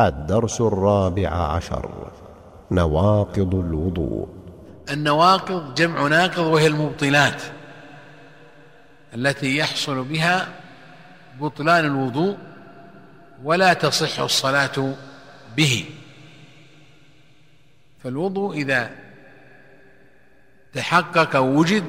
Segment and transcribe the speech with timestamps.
[0.00, 2.10] الدرس الرابع عشر.
[2.70, 4.28] نواقض الوضوء.
[4.90, 7.42] النواقض جمع ناقض وهي المبطلات
[9.14, 10.48] التي يحصل بها
[11.40, 12.36] بطلان الوضوء
[13.44, 14.94] ولا تصح الصلاة
[15.56, 15.84] به.
[18.04, 18.90] فالوضوء إذا
[20.74, 21.84] تحقق وجد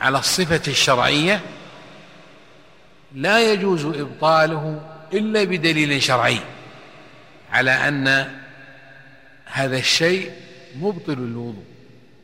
[0.00, 1.40] على الصفة الشرعية
[3.14, 4.80] لا يجوز إبطاله
[5.12, 6.38] إلا بدليل شرعي.
[7.52, 8.30] على أن
[9.44, 10.32] هذا الشيء
[10.76, 11.64] مبطل الوضوء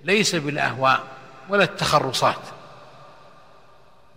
[0.05, 1.05] ليس بالأهواء
[1.48, 2.41] ولا التخرصات.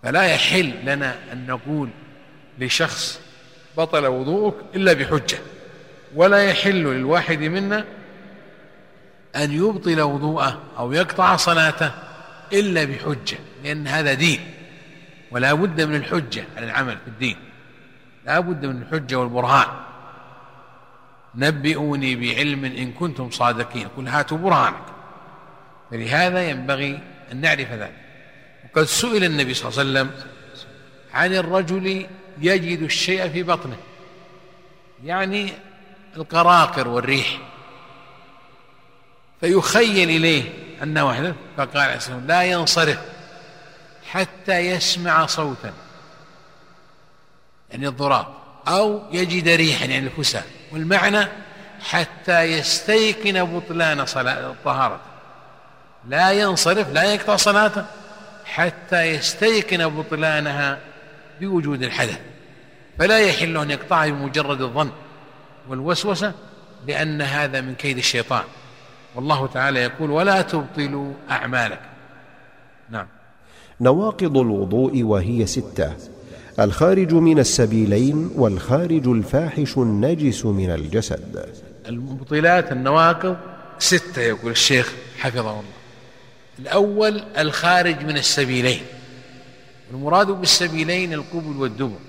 [0.03, 1.89] فلا يحل لنا أن نقول
[2.59, 3.19] لشخص
[3.77, 5.37] بطل وضوءك إلا بحجة
[6.15, 7.85] ولا يحل للواحد منا
[9.35, 11.91] أن يبطل وضوءه أو يقطع صلاته
[12.53, 14.39] إلا بحجة لأن هذا دين
[15.31, 17.35] ولا بد من الحجة على العمل في الدين.
[18.25, 19.67] لا بد من الحجة والبرهان.
[21.35, 23.87] نبئوني بعلم إن كنتم صادقين.
[23.97, 24.85] قل هاتوا برهانك
[25.91, 26.99] فلهذا ينبغي
[27.31, 27.95] أن نعرف ذلك.
[28.65, 30.29] وقد سئل النبي صلى الله عليه وسلم
[31.13, 32.07] عن الرجل
[32.41, 33.77] يجد الشيء في بطنه
[35.03, 35.53] يعني
[36.17, 37.39] القراقر والريح
[39.41, 40.43] فيخيل إليه
[40.83, 42.99] أنه حدث فقال عليه لا ينصرف
[44.11, 45.73] حتى يسمع صوتا
[47.71, 48.27] يعني الضراب
[48.67, 51.27] أو يجد ريحا يعني الفساء والمعنى
[51.81, 54.99] حتى يستيقن بطلان صلاة الطهارة
[56.07, 57.85] لا ينصرف لا يقطع صلاته
[58.45, 60.79] حتى يستيقن بطلانها
[61.41, 62.19] بوجود الحدث.
[62.99, 64.91] فلا يحل أن يقطعها بمجرد الظن
[65.69, 66.33] والوسوسة
[66.87, 68.43] لأن هذا من كيد الشيطان.
[69.15, 71.79] والله تعالى يقول ولا تبطلوا أعمالك
[72.89, 73.07] نعم.
[73.81, 75.93] نواقض الوضوء وهي ستة.
[76.59, 81.45] الخارج من السبيلين والخارج الفاحش النجس من الجسد.
[81.87, 83.37] المبطلات النواقض
[83.79, 85.63] ستة يقول الشيخ حفظه الله.
[86.59, 88.81] الأول الخارج من السبيلين.
[89.91, 91.99] المراد بالسبيلين القبل والدبر.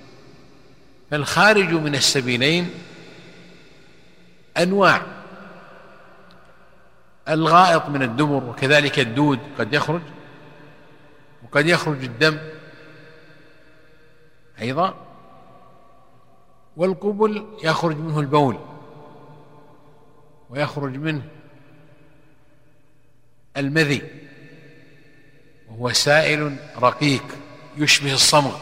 [1.10, 2.71] فالخارج من السبيلين
[4.56, 5.03] أنواع.
[7.28, 10.03] الغائط من الدبر وكذلك الدود قد يخرج
[11.44, 12.39] وقد يخرج الدم.
[14.60, 14.94] أيضا.
[16.76, 18.59] والقبل يخرج منه البول
[20.50, 21.22] ويخرج منه
[23.56, 24.03] المذي
[25.69, 27.25] وهو سائل رقيق
[27.76, 28.59] يشبه الصمغ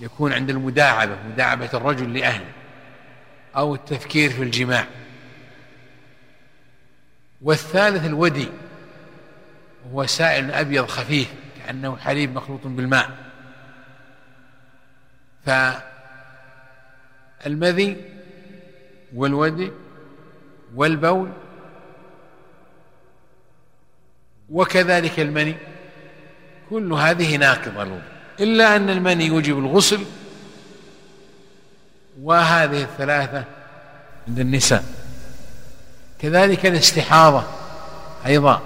[0.00, 2.52] يكون عند المداعبة مداعبة الرجل لأهله
[3.56, 4.86] أو التفكير في الجماع.
[7.42, 8.48] والثالث الودي
[9.84, 13.10] وهو سائل أبيض خفيف كأنه حليب مخلوط بالماء.
[17.42, 17.96] فالمذي
[19.14, 19.72] والودي
[20.74, 21.30] والبول
[24.50, 25.56] وكذلك المني
[26.70, 28.02] كل هذه ناقضة الوضوء
[28.40, 30.04] إلا أن المني يوجب الغسل
[32.22, 33.44] وهذه الثلاثة
[34.28, 34.84] عند النساء.
[36.18, 37.44] كذلك الاستحاضة
[38.26, 38.62] أيضا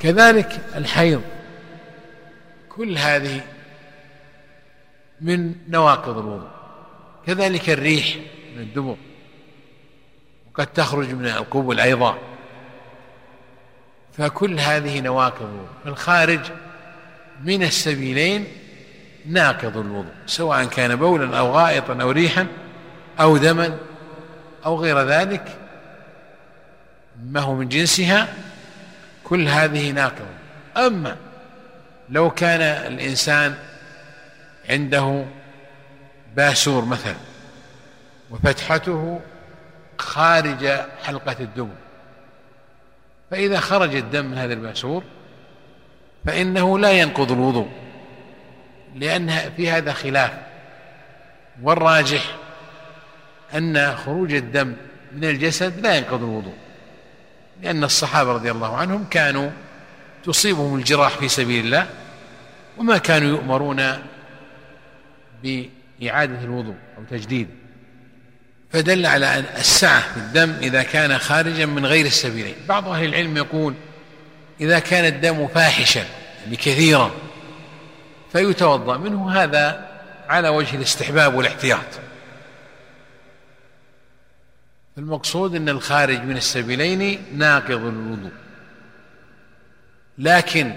[0.00, 1.22] كذلك الحيض.
[2.68, 3.40] كل هذه
[5.24, 6.50] من نواقض الوضوء.
[7.26, 8.16] كذلك الريح
[8.56, 8.96] من الدبر
[10.50, 12.18] وقد تخرج من القبل أيضا.
[14.18, 15.68] فكل هذه نواقض الوضوء.
[15.86, 16.40] الخارج
[17.44, 18.46] من السبيلين
[19.26, 20.14] ناقض الوضوء.
[20.26, 22.46] سواء كان بولا أو غائطا أو ريحا
[23.20, 23.78] أو دما
[24.66, 25.58] أو غير ذلك
[27.24, 28.34] ما هو من جنسها
[29.24, 30.34] كل هذه ناقضة
[30.76, 31.16] أما
[32.10, 32.60] لو كان
[32.92, 33.54] الإنسان
[34.70, 35.24] عنده
[36.36, 37.16] باسور مثلا
[38.30, 39.20] وفتحته
[39.98, 40.66] خارج
[41.04, 41.68] حلقة الدم.
[43.30, 45.02] فإذا خرج الدم من هذا الباسور
[46.26, 47.68] فإنه لا ينقض الوضوء
[48.94, 50.30] لأن في هذا خلاف.
[51.62, 52.36] والراجح
[53.54, 54.76] أن خروج الدم
[55.12, 56.54] من الجسد لا ينقض الوضوء
[57.62, 59.50] لأن الصحابة رضي الله عنهم كانوا
[60.24, 61.86] تصيبهم الجراح في سبيل الله
[62.78, 63.80] وما كانوا يؤمرون
[65.44, 67.50] بإعادة الوضوء أو تجديده
[68.72, 72.54] فدل على أن السعة في الدم إذا كان خارجا من غير السبيلين.
[72.68, 73.74] بعض أهل العلم يقول
[74.60, 76.04] إذا كان الدم فاحشا
[76.44, 77.10] يعني كثيرا
[78.32, 78.96] فيتوضأ.
[78.96, 79.88] منه هذا
[80.28, 82.00] على وجه الاستحباب والاحتياط.
[84.98, 88.32] المقصود أن الخارج من السبيلين ناقض الوضوء.
[90.18, 90.72] لكن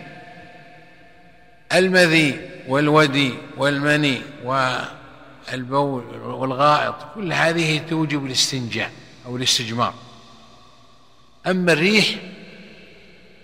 [1.73, 8.91] المذي والودي والمني والبول والغائط كل هذه توجب الاستنجاء
[9.25, 9.93] أو الاستجمار.
[11.47, 12.15] أما الريح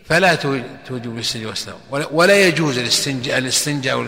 [0.06, 0.36] فلا
[0.88, 1.80] توجب الاستنجاء
[2.12, 4.08] ولا يجوز الاستنجاء الاستنجاء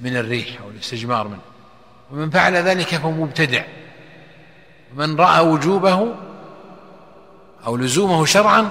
[0.00, 1.40] من الريح أو الاستجمار منه.
[2.10, 3.64] ومن فعل ذلك فهو مبتدع.
[4.96, 6.14] من رأى وجوبه
[7.66, 8.70] أو لزومه شرعا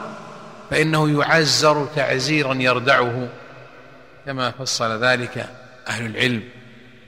[0.69, 3.29] فإنه يعزر تعزيرا يردعه.
[4.25, 5.49] كما فصل ذلك
[5.87, 6.43] أهل العلم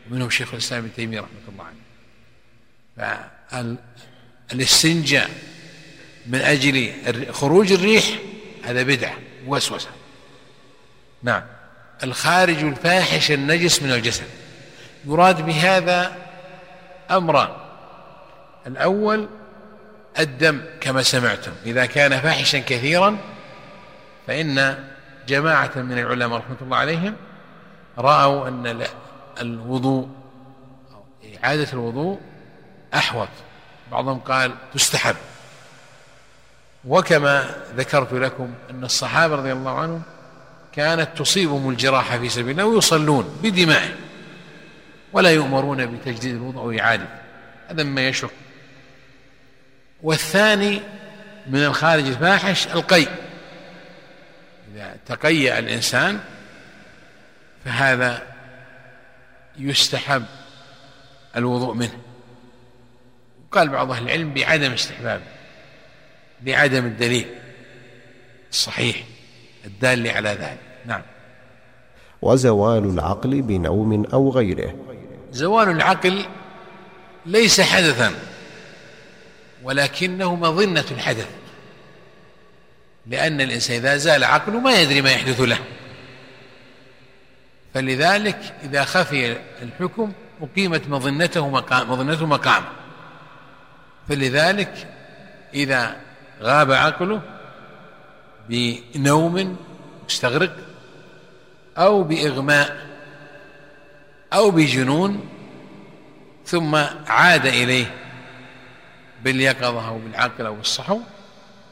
[0.10, 1.66] ومنهم شيخ الإسلام ابن تيمية رحمة الله
[2.98, 3.78] عليه.
[4.50, 5.30] فالاستنجاء
[6.26, 6.94] من أجل
[7.34, 8.06] خروج الريح
[8.64, 9.18] هذا بدعة
[9.48, 9.90] وسوسة.
[11.24, 11.44] نعم.
[12.04, 14.28] الخارج الفاحش النجس من الجسد.
[15.06, 16.16] يراد بهذا
[17.12, 17.50] أمران.
[18.68, 19.30] الأول
[20.20, 21.52] الدم كما سمعتم.
[21.66, 23.18] إذا كان فاحشا كثيرا
[24.28, 24.88] فإن
[25.28, 27.16] جماعة من العلماء رحمة الله عليهم
[27.98, 28.86] رأوا أن
[29.42, 30.08] الوضوء
[31.44, 32.20] إعادة الوضوء
[32.94, 33.28] أحوط.
[33.92, 35.16] بعضهم قال تستحب.
[36.86, 40.02] وكما ذكرت لكم أن الصحابة رضي الله عنهم
[40.72, 43.96] كانت تصيبهم الجراحة في سبيل الله ويصلون بدمائهم
[45.14, 47.08] ولا يؤمرون بتجديد الوضوء أو إعادة.
[47.68, 48.32] هذا مما يشق
[50.04, 50.82] والثاني
[51.48, 53.08] من الخارج الفاحش القي
[55.08, 56.20] تقيأ الإنسان
[57.66, 58.24] فهذا
[59.58, 60.26] يستحب
[61.36, 61.98] الوضوء منه.
[63.52, 65.24] قال بعض أهل العلم بعدم استحبابه
[66.44, 67.28] لعدم الدليل
[68.52, 69.04] الصحيح
[69.66, 70.60] الدال على ذلك.
[70.86, 71.02] نعم.
[72.22, 74.76] وزوال العقل بنوم أو غيره.
[75.32, 76.26] زوال العقل
[77.26, 78.14] ليس حدثا
[79.64, 81.28] ولكنه مظنة الحدث.
[83.10, 85.60] لأن الإنسان إذا زال عقله ما يدري ما يحدث له.
[87.74, 90.12] فلذلك إذا خفي الحكم
[90.42, 92.64] أقيمت مظنته مقام مظنته مقام.
[94.10, 94.88] فلذلك
[95.54, 95.96] إذا
[96.42, 97.22] غاب عقله
[98.50, 99.58] بنوم
[100.10, 100.56] مستغرق
[101.78, 102.88] أو بإغماء
[104.34, 105.30] أو بجنون
[106.46, 106.76] ثم
[107.08, 107.86] عاد إليه
[109.24, 111.00] باليقظة أو بالعقل أو بالصحو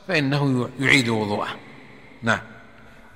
[0.07, 1.47] فإنه يعيد وضوءه.
[2.23, 2.39] نعم.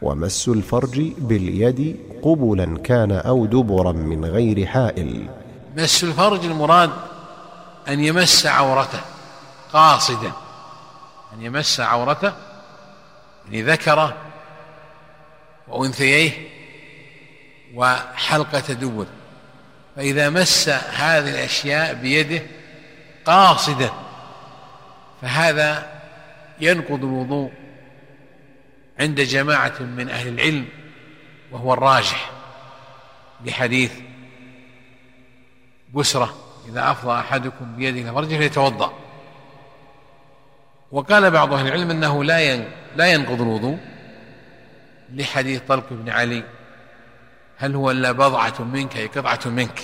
[0.02, 5.30] ومس الفرج باليد قبلا كان أو دبرا من غير حائل.
[5.78, 6.92] مس الفرج المراد
[7.88, 9.00] أن يمس عورته
[9.74, 10.32] قاصدا.
[11.34, 12.34] أن يمس عورته
[13.46, 14.16] يعني ذكره
[15.68, 16.32] وأنثييه
[17.76, 19.06] وحلقة دبر.
[19.96, 22.42] فإذا مس هذه الأشياء بيده
[23.26, 23.90] قاصدا
[25.22, 25.99] فهذا
[26.62, 27.52] ينقض الوضوء
[29.00, 30.66] عند جماعة من أهل العلم
[31.52, 32.32] وهو الراجح
[33.46, 33.94] لحديث
[35.94, 36.34] بسرة
[36.68, 38.94] إذا أفضى أحدكم بيده فرجه فليتوضأ
[40.92, 42.56] وقال بعض أهل العلم أنه لا
[42.96, 43.78] لا ينقض الوضوء
[45.14, 46.44] لحديث طلق بن علي
[47.58, 49.80] هل هو إلا بضعة منك أي قطعة منك؟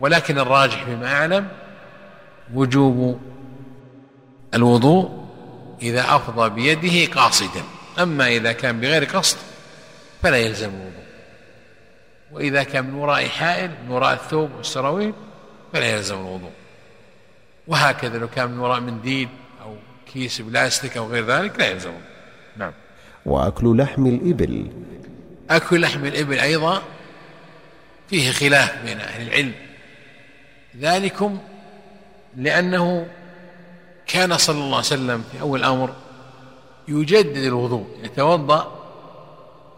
[0.00, 1.48] ولكن الراجح بما أعلم
[2.54, 3.20] وجوب
[4.54, 5.25] الوضوء
[5.82, 7.62] إذا أفضى بيده قاصدا
[7.98, 9.36] أما إذا كان بغير قصد
[10.22, 11.06] فلا يلزم الوضوء
[12.32, 15.12] وإذا كان من وراء حائل من وراء الثوب والسراويل
[15.72, 16.50] فلا يلزم الوضوء.
[17.66, 19.28] وهكذا لو كان من وراء منديل
[19.62, 19.76] أو
[20.12, 21.92] كيس بلاستيك أو غير ذلك لا يلزم
[22.56, 22.72] نعم.
[23.26, 24.70] وأكل لحم الإبل.
[25.50, 26.82] أكل لحم الإبل أيضا
[28.10, 29.52] فيه خلاف بين أهل العلم.
[30.80, 31.38] ذلكم
[32.36, 33.06] لأنه
[34.06, 35.94] كان صلى الله عليه وسلم في أول الأمر
[36.88, 38.72] يجدد الوضوء يتوضأ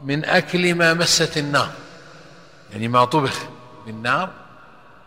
[0.04, 1.70] من أكل ما مست النار
[2.72, 3.38] يعني ما طبخ
[3.86, 4.30] بالنار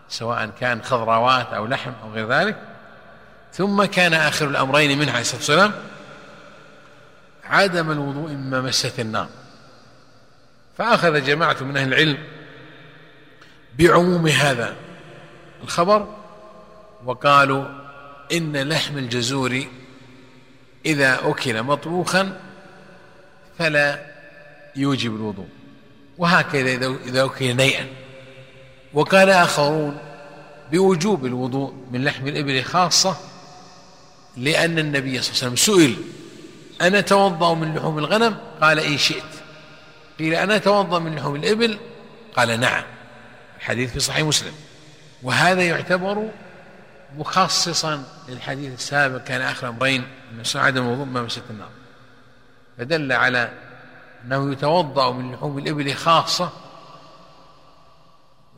[0.08, 2.56] سواء كان خضروات أو لحم أو غير ذلك.
[3.52, 5.72] ثم كان آخر الأمرين منها عليه الصلاة والسلام
[7.44, 9.28] عدم الوضوء مما مست النار.
[10.78, 12.18] فأخذ جماعة من أهل العلم
[13.78, 14.74] بعموم هذا
[15.62, 16.06] الخبر
[17.04, 17.64] وقالوا
[18.32, 19.64] إن لحم الجزور
[20.86, 22.40] إذا أكل مطبوخا
[23.58, 24.06] فلا
[24.76, 25.48] يوجب الوضوء.
[26.18, 27.86] وهكذا إذا أكل نيئا.
[28.94, 29.98] وقال آخرون
[30.72, 33.16] بوجوب الوضوء من لحم الإبل خاصة
[34.36, 35.96] لأن النبي صلى الله عليه وسلم سئل
[36.80, 39.22] أنا أتوضأ من لحوم الغنم؟ قال إن شئت.
[40.18, 41.78] قيل أنا أتوضأ من لحوم الإبل؟
[42.36, 42.84] قال نعم.
[43.58, 44.52] الحديث في صحيح مسلم.
[45.22, 46.28] وهذا يعتبر
[47.16, 50.44] مخصصا للحديث السابق كان آخر أمرين من
[50.76, 51.70] الوضوء ما مست النار.
[52.78, 53.52] فدل على
[54.24, 56.52] أنه يتوضأ من لحوم الإبل خاصة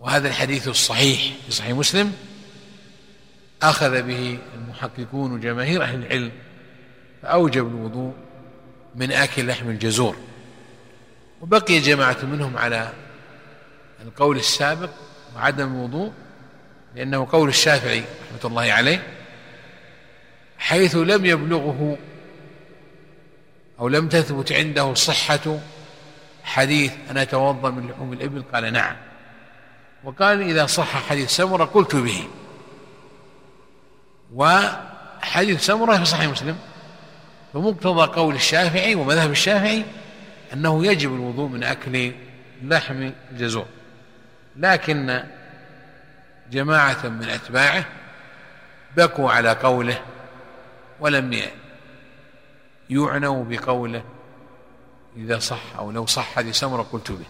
[0.01, 2.13] وهذا الحديث الصحيح في صحيح مسلم.
[3.63, 6.33] أخذ به المحققون وجماهير أهل العلم
[7.23, 8.15] فأوجب الوضوء
[8.95, 10.17] من أكل لحم الجزور.
[11.41, 12.93] وبقي جماعة منهم على
[14.03, 14.91] القول السابق
[15.37, 16.13] وعدم الوضوء
[16.95, 19.03] لأنه قول الشافعي رحمة الله عليه
[20.59, 21.99] حيث لم يبلغه
[23.79, 25.59] أو لم تثبت عنده صحة
[26.45, 28.97] حديث أنا أتوضأ من لحوم الإبل قال نعم.
[30.05, 32.29] وقال إذا صح حديث سمرة قلت به.
[34.35, 36.59] وحديث سمرة في صحيح مسلم.
[37.55, 39.85] فمقتضى قول الشافعي ومذهب الشافعي
[40.53, 42.13] أنه يجب الوضوء من أكل
[42.63, 43.67] لحم الجزور.
[44.57, 45.25] لكن
[46.53, 47.85] جماعة من أتباعه
[48.97, 50.01] بكوا على قوله
[51.01, 51.41] ولم
[52.91, 54.03] يعنوا بقوله
[55.17, 57.27] إذا صح أو لو صح هذه سمرة قلت به.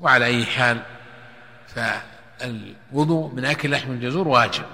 [0.00, 0.82] وعلى أي حال
[1.66, 4.64] فالوضوء من أكل لحم الجزور واجب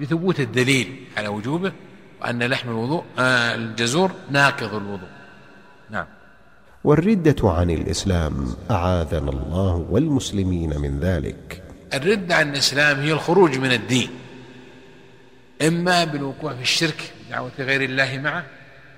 [0.00, 1.72] بثبوت الدليل على وجوبه
[2.20, 5.08] وأن لحم الوضوء آه الجزور ناقض الوضوء.
[5.90, 6.06] نعم.
[6.84, 11.62] والردة عن الإسلام أعاذنا الله والمسلمين من ذلك.
[11.94, 14.10] الردة عن الإسلام هي الخروج من الدين.
[15.62, 18.44] إما بالوقوع في الشرك دعوة غير الله معه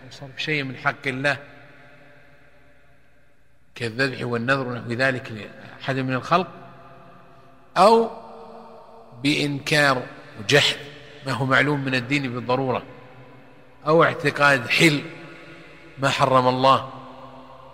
[0.04, 1.37] أو صرف شيء من حق الله
[3.75, 6.49] كالذبح والنذر ونحو ذلك لأحد من الخلق
[7.76, 8.11] أو
[9.23, 10.02] بإنكار
[10.40, 10.76] وجحد
[11.26, 12.82] ما هو معلوم من الدين بالضرورة
[13.87, 15.02] أو اعتقاد حل
[15.99, 16.92] ما حرم الله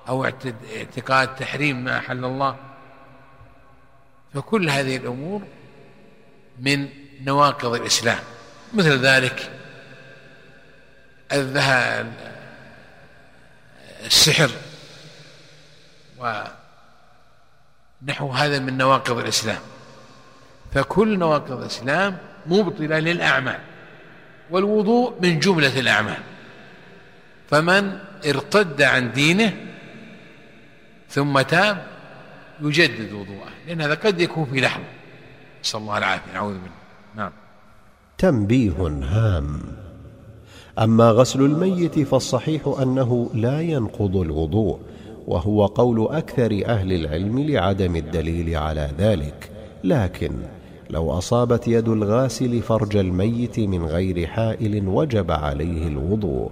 [0.09, 2.57] أو اعتقاد تحريم ما أحل الله.
[4.35, 5.43] فكل هذه الأمور
[6.59, 6.89] من
[7.25, 8.19] نواقض الإسلام.
[8.75, 9.51] مثل ذلك
[14.07, 14.51] السحر
[16.19, 16.53] ونحو
[18.33, 19.61] هذا من نواقض الإسلام.
[20.75, 23.59] فكل نواقض الإسلام مبطلة للأعمال
[24.51, 26.19] والوضوء من جملة الأعمال.
[27.51, 29.57] فمن ارتد عن دينه
[31.11, 31.87] ثم تاب
[32.63, 34.85] يجدد وضوءه لأن هذا قد يكون في لحظة.
[35.65, 36.71] نسأل الله العافية نعوذ بالله.
[37.17, 37.33] نعم.
[38.19, 38.73] تنبيه
[39.03, 39.61] هام.
[40.79, 44.79] أما غسل الميت فالصحيح أنه لا ينقض الوضوء
[45.27, 49.51] وهو قول أكثر أهل العلم لعدم الدليل على ذلك.
[49.85, 50.33] لكن
[50.91, 56.51] لو أصابت يد الغاسل فرج الميت من غير حائل وجب عليه الوضوء.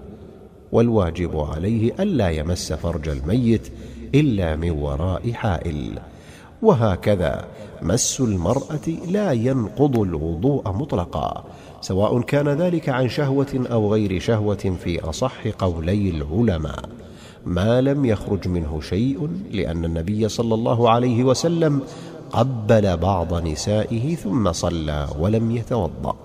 [0.73, 3.73] والواجب عليه ألا يمس فرج الميت
[4.15, 5.99] إلا من وراء حائل.
[6.63, 7.45] وهكذا
[7.83, 11.45] مس المرأة لا ينقض الوضوء مطلقا
[11.81, 16.89] سواء كان ذلك عن شهوة أو غير شهوة في أصح قولي العلماء.
[17.47, 21.81] ما لم يخرج منه شيء لأن النبي صلى الله عليه وسلم
[22.31, 26.17] قبل بعض نسائه ثم صلى ولم يتوضأ.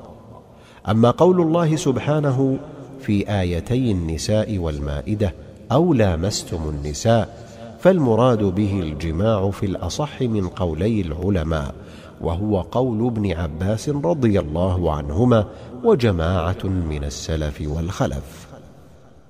[0.89, 2.57] أما قول الله سبحانه
[2.99, 5.33] في آيتي النساء والمائدة
[5.71, 7.48] أو لامستم النساء
[7.81, 11.75] فالمراد به الجماع في الأصح من قولي العلماء
[12.21, 15.45] وهو قول ابن عباس رضي الله عنهما
[15.83, 18.47] وجماعة من السلف والخلف.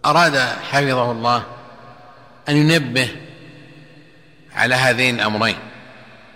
[0.06, 1.44] أراد حفظه الله
[2.50, 3.10] أن ينبه
[4.56, 5.56] على هذين الأمرين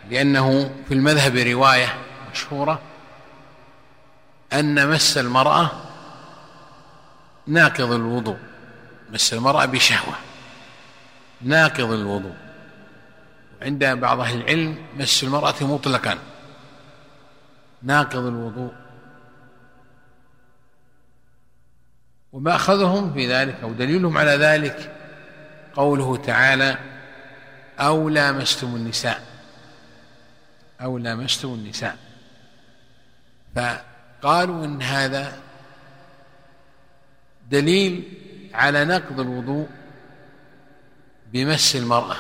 [0.10, 1.94] لأنه في المذهب رواية
[2.32, 2.80] مشهورة
[4.54, 5.72] أن مس المرأة
[7.48, 8.38] ناقض الوضوء
[9.14, 10.14] مس المرأة بشهوة.
[11.42, 12.36] ناقض الوضوء.
[13.62, 16.18] عند بعض أهل العلم مس المرأة مطلقا.
[17.82, 18.74] ناقض الوضوء.
[22.32, 24.96] ومأخذهم في ذلك أو دليلهم على ذلك
[25.76, 26.78] قوله تعالى
[27.80, 29.22] أو لامستم النساء.
[30.82, 31.98] أو لامستم النساء.
[33.56, 35.40] فقالوا إن هذا
[37.50, 38.04] دليل
[38.54, 39.70] على نقض الوضوء
[41.34, 42.16] بمس المرأة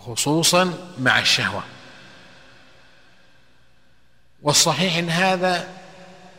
[0.00, 1.62] خصوصا مع الشهوة.
[4.42, 5.68] والصحيح إن هذا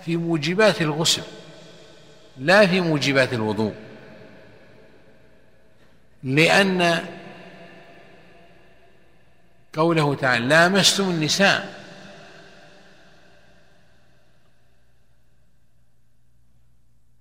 [0.05, 1.23] في موجبات الغسل
[2.37, 3.75] لا في موجبات الوضوء.
[6.23, 7.05] لأن
[9.73, 11.85] قوله تعالى لامستم النساء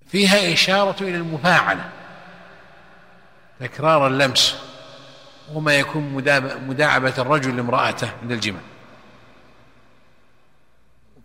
[0.08, 2.03] فيها إشارة إلى المفاعلة.
[3.60, 4.56] تكرار اللمس
[5.52, 6.02] وما يكون
[6.68, 8.62] مداعبة الرجل لامرأته عند الجماع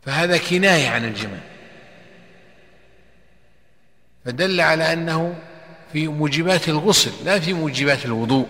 [0.06, 1.40] فهذا كناية عن الجماع
[4.26, 5.36] فدل على أنه
[5.94, 8.48] في موجبات الغسل لا في موجبات الوضوء.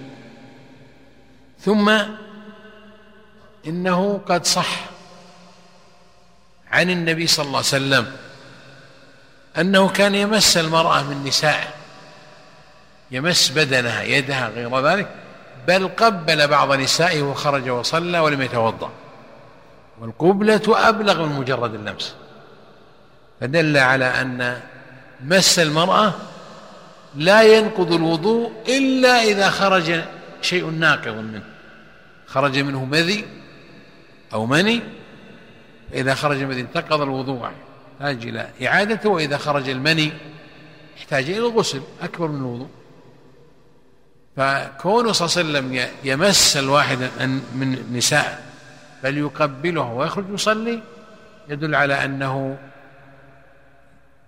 [1.60, 2.00] ثم
[3.68, 4.86] إنه قد صح
[6.72, 8.18] عن النبي صلى الله عليه وسلم
[9.58, 11.79] أنه كان يمس المرأة من نسائه
[13.12, 15.08] يمس بدنها يدها غير ذلك
[15.68, 18.92] بل قبل بعض نسائه وخرج وصلى ولم يتوضأ.
[20.00, 22.16] والقبلة أبلغ من مجرد اللمس.
[23.42, 24.60] فدل على أن
[25.24, 26.14] مس المرأة
[27.16, 30.02] لا ينقض الوضوء إلا إذا خرج
[30.42, 31.44] شيء ناقض منه.
[32.28, 33.26] خرج منه مذي
[34.34, 34.82] أو مني
[35.92, 37.50] فإذا خرج المذي انتقض الوضوء.
[37.94, 40.12] يحتاج إلى إعادته وإذا خرج المني
[40.98, 42.70] يحتاج إلى الغسل أكبر من الوضوء.
[44.38, 46.98] فكونه صلى الله عليه وسلم يمس الواحد
[47.56, 48.50] من نساء
[49.04, 50.82] بل يقبله ويخرج يصلي
[51.50, 52.58] يدل على أنه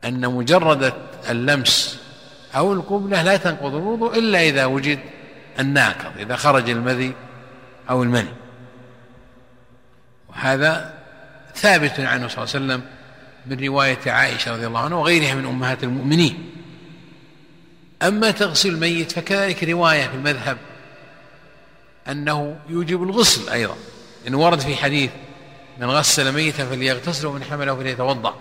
[0.06, 0.94] أن مجرد
[1.30, 2.02] اللمس
[2.56, 5.00] أو القبلة لا تنقض الوضوء إلا إذا وجد
[5.60, 7.14] الناقض إذا خرج المذي
[7.90, 8.34] أو المني.
[10.30, 10.94] وهذا
[11.56, 12.82] ثابت عنه صلى الله عليه وسلم
[13.46, 16.52] من رواية عائشة رضي الله عنها وغيرها من أمهات المؤمنين.
[18.02, 20.58] أما تغسيل الميت فكذلك رواية في المذهب
[22.08, 23.76] أنه يوجب الغسل أيضا
[24.28, 25.12] إن ورد في حديث
[25.78, 28.36] من غسل ميتا فليغتسل ومن حمله فليتوضأ.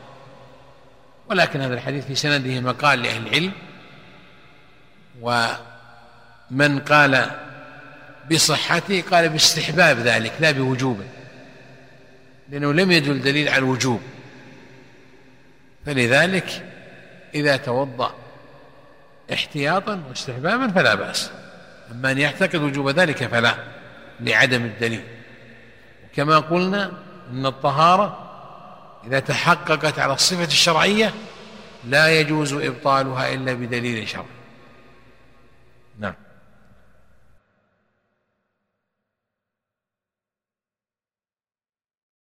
[1.28, 3.52] ولكن هذا الحديث في سنده مقال لأهل العلم
[5.20, 7.30] ومن قال
[8.32, 11.04] بصحته قال باستحباب ذلك لا بوجوبه
[12.50, 14.00] لأنه لم يدل دليل على الوجوب.
[15.86, 16.66] فلذلك
[17.34, 18.19] إذا توضأ
[19.32, 21.30] احتياطا واستحبابا فلا بأس.
[21.92, 23.54] أما أن يعتقد وجوب ذلك فلا
[24.20, 25.04] لعدم الدليل.
[26.16, 26.92] كما قلنا
[27.32, 28.30] أن الطهارة
[29.06, 31.14] إذا تحققت على الصفة الشرعية
[31.84, 34.39] لا يجوز إبطالها إلا بدليل شرعي.